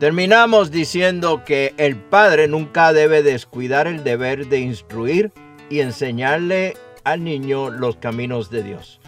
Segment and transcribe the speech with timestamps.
[0.00, 5.30] Terminamos diciendo que el padre nunca debe descuidar el deber de instruir
[5.68, 9.00] y enseñarle al niño los caminos de Dios.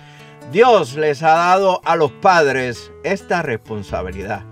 [0.51, 4.43] Dios les ha dado a los padres esta responsabilidad.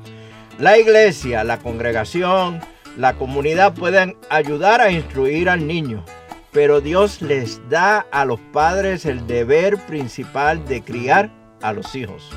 [0.58, 2.60] La iglesia, la congregación,
[2.96, 6.04] la comunidad pueden ayudar a instruir al niño,
[6.52, 11.30] pero Dios les da a los padres el deber principal de criar
[11.62, 12.30] a los hijos.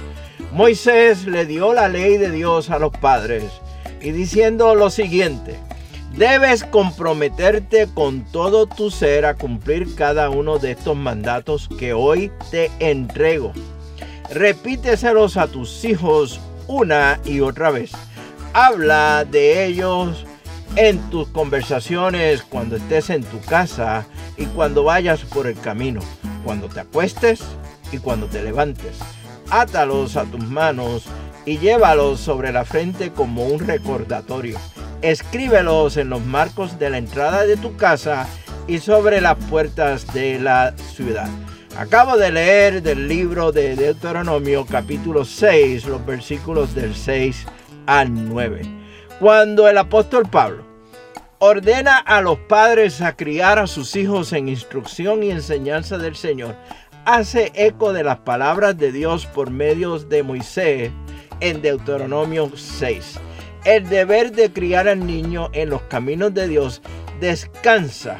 [0.51, 3.61] Moisés le dio la ley de Dios a los padres
[4.01, 5.59] y diciendo lo siguiente,
[6.13, 12.31] debes comprometerte con todo tu ser a cumplir cada uno de estos mandatos que hoy
[12.51, 13.53] te entrego.
[14.29, 17.91] Repíteselos a tus hijos una y otra vez.
[18.53, 20.25] Habla de ellos
[20.75, 24.05] en tus conversaciones cuando estés en tu casa
[24.37, 26.01] y cuando vayas por el camino,
[26.43, 27.41] cuando te acuestes
[27.91, 28.97] y cuando te levantes.
[29.49, 31.03] Átalos a tus manos
[31.45, 34.57] y llévalos sobre la frente como un recordatorio.
[35.03, 38.25] Escríbelos en los marcos de la entrada de tu casa
[38.67, 41.27] y sobre las puertas de la ciudad.
[41.77, 47.45] Acabo de leer del libro de Deuteronomio capítulo 6, los versículos del 6
[47.85, 48.61] al 9.
[49.19, 50.63] Cuando el apóstol Pablo
[51.39, 56.55] ordena a los padres a criar a sus hijos en instrucción y enseñanza del Señor,
[57.03, 60.91] hace eco de las palabras de Dios por medio de Moisés
[61.41, 63.19] en Deuteronomio 6.
[63.65, 66.81] El deber de criar al niño en los caminos de Dios
[67.21, 68.17] descansa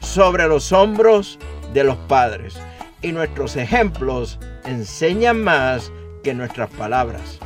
[0.00, 1.38] sobre los hombros
[1.74, 2.54] de los padres
[3.02, 5.92] y nuestros ejemplos enseñan más
[6.24, 7.38] que nuestras palabras.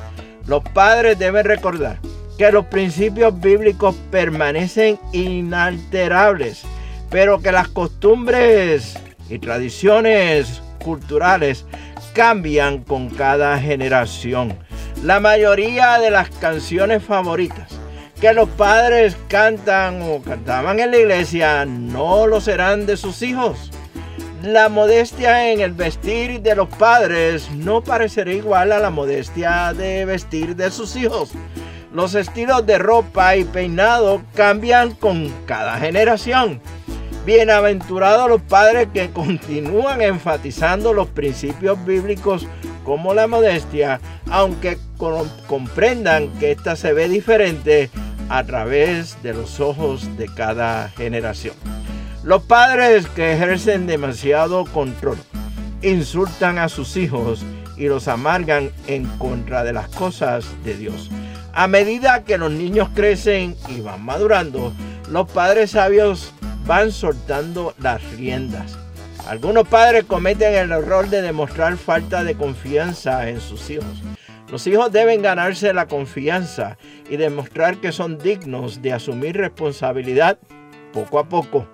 [0.46, 1.98] Los padres deben recordar
[2.38, 6.62] que los principios bíblicos permanecen inalterables,
[7.10, 8.96] pero que las costumbres
[9.28, 11.66] y tradiciones culturales
[12.14, 14.56] cambian con cada generación
[15.02, 17.68] la mayoría de las canciones favoritas
[18.20, 23.70] que los padres cantan o cantaban en la iglesia no lo serán de sus hijos.
[24.42, 30.04] La modestia en el vestir de los padres no parecerá igual a la modestia de
[30.04, 31.32] vestir de sus hijos.
[31.94, 36.60] Los estilos de ropa y peinado cambian con cada generación.
[37.24, 42.46] Bienaventurados los padres que continúan enfatizando los principios bíblicos
[42.90, 44.00] como la modestia,
[44.32, 44.76] aunque
[45.46, 47.88] comprendan que ésta se ve diferente
[48.28, 51.54] a través de los ojos de cada generación.
[52.24, 55.18] Los padres que ejercen demasiado control
[55.82, 57.44] insultan a sus hijos
[57.76, 61.12] y los amargan en contra de las cosas de Dios.
[61.52, 64.72] A medida que los niños crecen y van madurando,
[65.08, 66.32] los padres sabios
[66.66, 68.76] van soltando las riendas.
[69.30, 74.02] Algunos padres cometen el error de demostrar falta de confianza en sus hijos.
[74.50, 76.76] Los hijos deben ganarse la confianza
[77.08, 80.36] y demostrar que son dignos de asumir responsabilidad
[80.92, 81.68] poco a poco.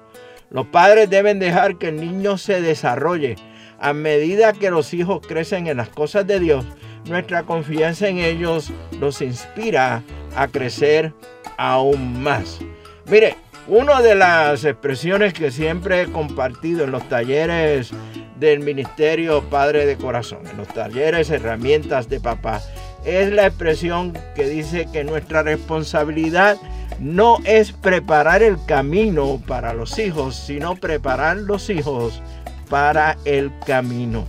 [0.50, 3.36] Los padres deben dejar que el niño se desarrolle.
[3.78, 6.66] A medida que los hijos crecen en las cosas de Dios,
[7.06, 8.70] nuestra confianza en ellos
[9.00, 10.02] los inspira
[10.36, 11.14] a crecer
[11.56, 12.58] aún más.
[13.06, 13.34] Mire,
[13.68, 17.90] una de las expresiones que siempre he compartido en los talleres
[18.38, 22.60] del Ministerio Padre de Corazón, en los talleres herramientas de papá,
[23.04, 26.56] es la expresión que dice que nuestra responsabilidad
[27.00, 32.22] no es preparar el camino para los hijos, sino preparar los hijos
[32.68, 34.26] para el camino.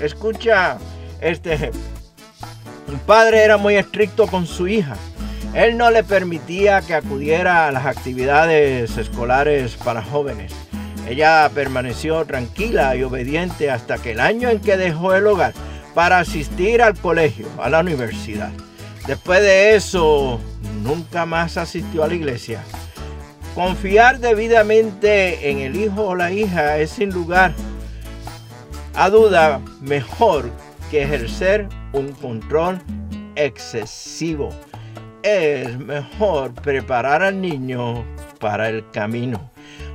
[0.00, 0.78] Escucha
[1.20, 1.80] este ejemplo.
[2.86, 4.96] Un padre era muy estricto con su hija.
[5.58, 10.52] Él no le permitía que acudiera a las actividades escolares para jóvenes.
[11.08, 15.54] Ella permaneció tranquila y obediente hasta que el año en que dejó el hogar
[15.94, 18.52] para asistir al colegio, a la universidad.
[19.08, 20.38] Después de eso,
[20.84, 22.62] nunca más asistió a la iglesia.
[23.56, 27.52] Confiar debidamente en el hijo o la hija es sin lugar
[28.94, 30.52] a duda mejor
[30.88, 32.80] que ejercer un control
[33.34, 34.50] excesivo.
[35.22, 38.04] Es mejor preparar al niño
[38.38, 39.50] para el camino.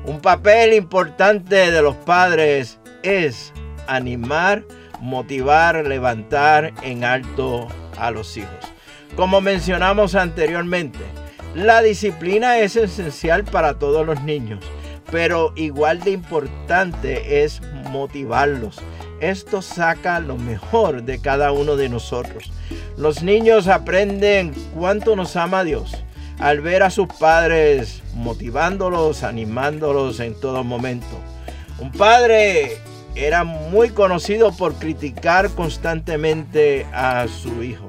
[0.05, 3.53] Un papel importante de los padres es
[3.87, 4.63] animar,
[4.99, 8.73] motivar, levantar en alto a los hijos.
[9.15, 10.99] Como mencionamos anteriormente,
[11.55, 14.59] la disciplina es esencial para todos los niños,
[15.09, 17.61] pero igual de importante es
[17.91, 18.81] motivarlos.
[19.21, 22.51] Esto saca lo mejor de cada uno de nosotros.
[22.97, 25.95] Los niños aprenden cuánto nos ama Dios
[26.39, 31.19] al ver a sus padres motivándolos, animándolos en todo momento.
[31.79, 32.77] Un padre
[33.15, 37.87] era muy conocido por criticar constantemente a su hijo.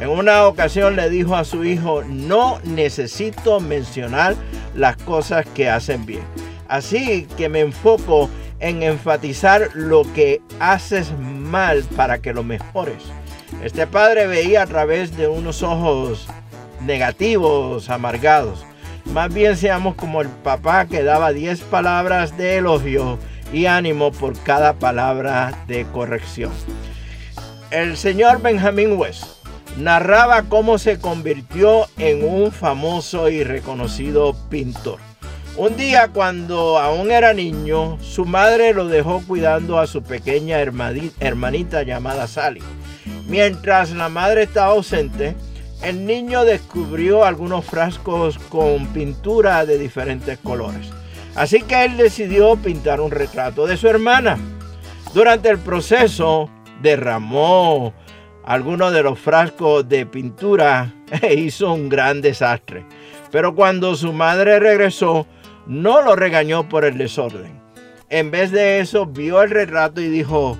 [0.00, 4.34] En una ocasión le dijo a su hijo, no necesito mencionar
[4.74, 6.24] las cosas que hacen bien.
[6.68, 8.28] Así que me enfoco
[8.60, 13.02] en enfatizar lo que haces mal para que lo mejores.
[13.62, 16.26] Este padre veía a través de unos ojos
[16.80, 18.64] negativos, amargados.
[19.06, 23.18] Más bien seamos como el papá que daba 10 palabras de elogio
[23.52, 26.52] y ánimo por cada palabra de corrección.
[27.70, 29.24] El señor Benjamin West
[29.78, 34.98] narraba cómo se convirtió en un famoso y reconocido pintor.
[35.56, 41.82] Un día cuando aún era niño, su madre lo dejó cuidando a su pequeña hermanita
[41.84, 42.62] llamada Sally.
[43.26, 45.34] Mientras la madre estaba ausente,
[45.82, 50.90] el niño descubrió algunos frascos con pintura de diferentes colores.
[51.34, 54.38] Así que él decidió pintar un retrato de su hermana.
[55.14, 56.48] Durante el proceso
[56.80, 57.92] derramó
[58.44, 60.92] algunos de los frascos de pintura
[61.22, 62.84] e hizo un gran desastre.
[63.30, 65.26] Pero cuando su madre regresó,
[65.66, 67.60] no lo regañó por el desorden.
[68.10, 70.56] En vez de eso, vio el retrato y dijo,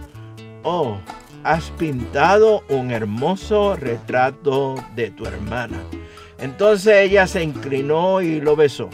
[0.64, 0.98] oh,
[1.44, 5.78] has pintado un hermoso retrato de tu hermana.
[6.38, 8.88] Entonces ella se inclinó y lo besó.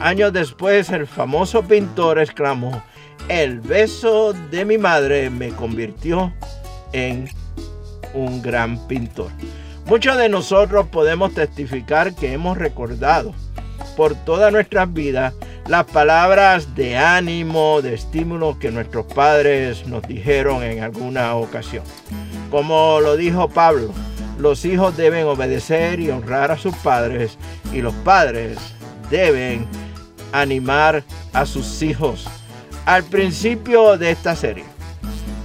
[0.00, 2.82] Años después, el famoso pintor exclamó,
[3.28, 6.32] el beso de mi madre me convirtió
[6.92, 7.28] en
[8.14, 9.30] un gran pintor.
[9.86, 13.34] Muchos de nosotros podemos testificar que hemos recordado
[13.96, 15.34] por todas nuestras vidas
[15.66, 21.84] las palabras de ánimo, de estímulo que nuestros padres nos dijeron en alguna ocasión.
[22.50, 23.92] Como lo dijo Pablo,
[24.38, 27.38] los hijos deben obedecer y honrar a sus padres
[27.72, 28.58] y los padres
[29.10, 29.66] deben
[30.32, 32.26] animar a sus hijos.
[32.86, 34.64] Al principio de esta serie,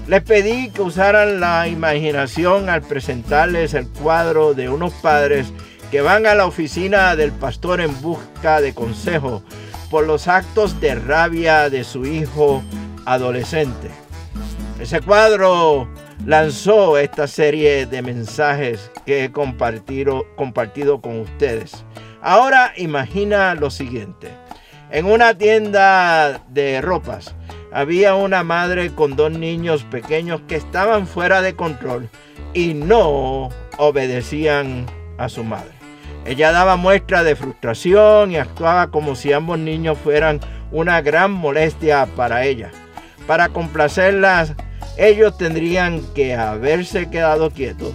[0.07, 5.47] les pedí que usaran la imaginación al presentarles el cuadro de unos padres
[5.91, 9.44] que van a la oficina del pastor en busca de consejo
[9.95, 12.62] por los actos de rabia de su hijo
[13.06, 13.89] adolescente.
[14.77, 15.88] Ese cuadro
[16.25, 21.86] lanzó esta serie de mensajes que he compartido, compartido con ustedes.
[22.22, 24.31] Ahora imagina lo siguiente.
[24.91, 27.34] En una tienda de ropas
[27.72, 32.10] había una madre con dos niños pequeños que estaban fuera de control
[32.53, 35.75] y no obedecían a su madre.
[36.25, 40.39] Ella daba muestra de frustración y actuaba como si ambos niños fueran
[40.72, 42.72] una gran molestia para ella.
[43.27, 44.53] Para complacerlas,
[44.98, 47.94] ellos tendrían que haberse quedado quietos,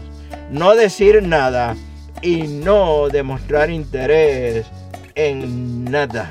[0.51, 1.75] no decir nada
[2.23, 4.65] y no demostrar interés
[5.17, 6.31] en nada.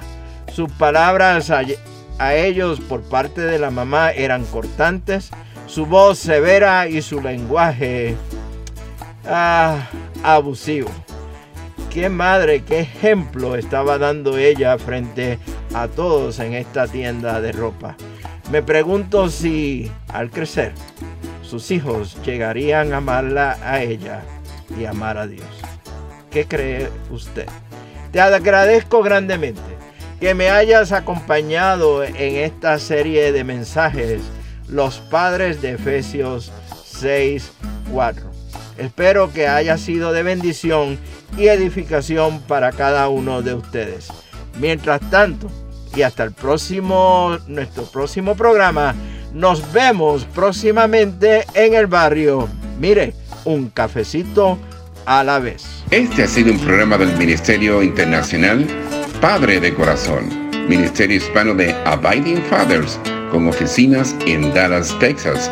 [0.53, 5.31] Sus palabras a, ellos por parte de la mamá eran cortantes,
[5.67, 8.15] su voz severa y su lenguaje
[9.25, 9.89] ah,
[10.23, 10.89] abusivo
[11.89, 15.39] qué madre, qué ejemplo estaba dando ella frente
[15.73, 17.95] a todos en esta tienda de ropa.
[18.51, 20.73] Me pregunto si al crecer
[21.41, 24.21] sus hijos llegarían a amarla a ella
[24.77, 25.47] y amar a Dios.
[26.31, 27.47] ¿Qué cree usted?
[28.11, 29.61] Te agradezco grandemente
[30.19, 34.21] que me hayas acompañado en esta serie de mensajes,
[34.67, 36.51] los padres de Efesios
[36.85, 37.51] 6,
[37.91, 38.29] 4.
[38.77, 40.99] Espero que haya sido de bendición
[41.37, 44.07] y edificación para cada uno de ustedes.
[44.59, 45.47] Mientras tanto,
[45.95, 48.95] y hasta el próximo, nuestro próximo programa,
[49.33, 52.49] Nos vemos próximamente en el barrio.
[52.79, 53.13] Mire,
[53.45, 54.57] un cafecito
[55.05, 55.83] a la vez.
[55.91, 58.65] Este ha sido un programa del Ministerio Internacional
[59.21, 60.29] Padre de Corazón,
[60.67, 62.99] Ministerio Hispano de Abiding Fathers,
[63.31, 65.51] con oficinas en Dallas, Texas.